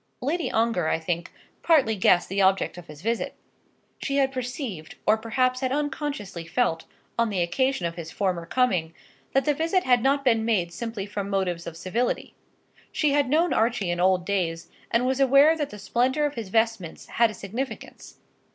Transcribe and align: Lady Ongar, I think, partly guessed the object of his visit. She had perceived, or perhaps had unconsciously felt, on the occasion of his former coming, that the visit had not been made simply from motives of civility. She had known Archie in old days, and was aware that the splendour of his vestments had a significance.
Lady 0.19 0.49
Ongar, 0.49 0.87
I 0.87 0.97
think, 0.97 1.31
partly 1.61 1.95
guessed 1.95 2.27
the 2.27 2.41
object 2.41 2.75
of 2.79 2.87
his 2.87 3.03
visit. 3.03 3.35
She 4.01 4.17
had 4.17 4.31
perceived, 4.31 4.95
or 5.05 5.15
perhaps 5.15 5.59
had 5.59 5.71
unconsciously 5.71 6.43
felt, 6.47 6.85
on 7.19 7.29
the 7.29 7.43
occasion 7.43 7.85
of 7.85 7.93
his 7.93 8.09
former 8.09 8.47
coming, 8.47 8.95
that 9.33 9.45
the 9.45 9.53
visit 9.53 9.83
had 9.83 10.01
not 10.01 10.25
been 10.25 10.43
made 10.43 10.73
simply 10.73 11.05
from 11.05 11.29
motives 11.29 11.67
of 11.67 11.77
civility. 11.77 12.33
She 12.91 13.11
had 13.11 13.29
known 13.29 13.53
Archie 13.53 13.91
in 13.91 13.99
old 13.99 14.25
days, 14.25 14.71
and 14.89 15.05
was 15.05 15.19
aware 15.19 15.55
that 15.55 15.69
the 15.69 15.77
splendour 15.77 16.25
of 16.25 16.33
his 16.33 16.49
vestments 16.49 17.05
had 17.05 17.29
a 17.29 17.35
significance. 17.35 18.17